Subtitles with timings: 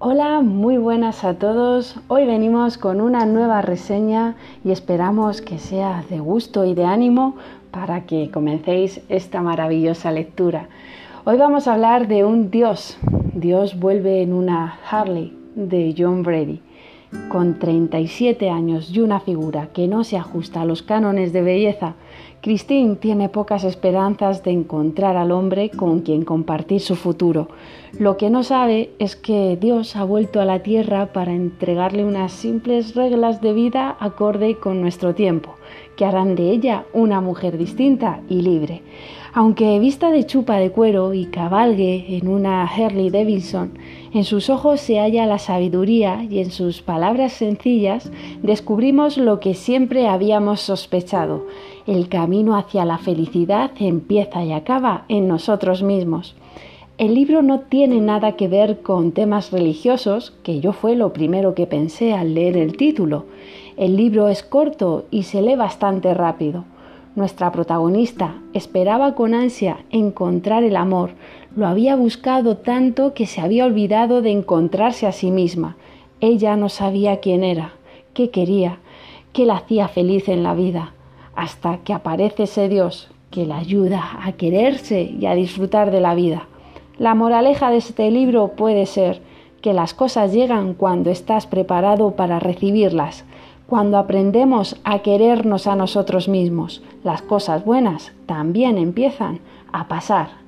[0.00, 1.96] Hola, muy buenas a todos.
[2.06, 7.34] Hoy venimos con una nueva reseña y esperamos que sea de gusto y de ánimo
[7.72, 10.68] para que comencéis esta maravillosa lectura.
[11.24, 12.96] Hoy vamos a hablar de un Dios.
[13.34, 16.62] Dios vuelve en una Harley de John Brady.
[17.30, 21.94] Con 37 años y una figura que no se ajusta a los cánones de belleza,
[22.42, 27.48] Christine tiene pocas esperanzas de encontrar al hombre con quien compartir su futuro.
[27.98, 32.32] Lo que no sabe es que Dios ha vuelto a la tierra para entregarle unas
[32.32, 35.56] simples reglas de vida acorde con nuestro tiempo,
[35.96, 38.82] que harán de ella una mujer distinta y libre.
[39.34, 43.72] Aunque vista de chupa de cuero y cabalgue en una Harley Davidson,
[44.14, 48.10] en sus ojos se halla la sabiduría y en sus palabras sencillas
[48.42, 51.46] descubrimos lo que siempre habíamos sospechado.
[51.86, 56.34] El camino hacia la felicidad empieza y acaba en nosotros mismos.
[56.96, 61.54] El libro no tiene nada que ver con temas religiosos, que yo fue lo primero
[61.54, 63.26] que pensé al leer el título.
[63.76, 66.64] El libro es corto y se lee bastante rápido.
[67.16, 71.10] Nuestra protagonista esperaba con ansia encontrar el amor,
[71.56, 75.76] lo había buscado tanto que se había olvidado de encontrarse a sí misma.
[76.20, 77.72] Ella no sabía quién era,
[78.14, 78.78] qué quería,
[79.32, 80.92] qué la hacía feliz en la vida,
[81.34, 86.14] hasta que aparece ese Dios que la ayuda a quererse y a disfrutar de la
[86.14, 86.46] vida.
[86.98, 89.20] La moraleja de este libro puede ser
[89.60, 93.24] que las cosas llegan cuando estás preparado para recibirlas,
[93.68, 99.40] cuando aprendemos a querernos a nosotros mismos, las cosas buenas también empiezan
[99.72, 100.47] a pasar